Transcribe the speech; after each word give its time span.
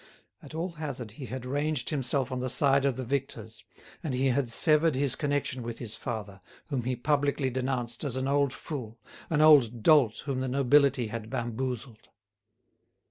At 0.41 0.55
all 0.55 0.69
hazard 0.71 1.11
he 1.11 1.27
had 1.27 1.45
ranged 1.45 1.91
himself 1.91 2.31
on 2.31 2.39
the 2.39 2.49
side 2.49 2.85
of 2.85 2.97
the 2.97 3.05
victors, 3.05 3.63
and 4.01 4.15
he 4.15 4.29
had 4.31 4.49
severed 4.49 4.95
his 4.95 5.15
connection 5.15 5.61
with 5.61 5.77
his 5.77 5.95
father, 5.95 6.41
whom 6.69 6.85
he 6.85 6.95
publicly 6.95 7.51
denounced 7.51 8.03
as 8.03 8.15
an 8.17 8.27
old 8.27 8.51
fool, 8.51 8.97
an 9.29 9.41
old 9.41 9.83
dolt 9.83 10.23
whom 10.25 10.39
the 10.39 10.47
nobility 10.47 11.09
had 11.09 11.29
bamboozled. 11.29 12.09